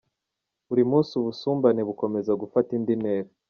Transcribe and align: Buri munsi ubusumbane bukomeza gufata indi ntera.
Buri 0.67 0.83
munsi 0.91 1.11
ubusumbane 1.19 1.81
bukomeza 1.89 2.31
gufata 2.41 2.69
indi 2.77 2.93
ntera. 3.01 3.29